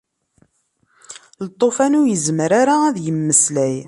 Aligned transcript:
Lṭufan 1.47 1.97
ur 1.99 2.07
yezmer 2.09 2.51
ara 2.61 2.75
ad 2.89 2.97
yemmeslay. 3.05 3.75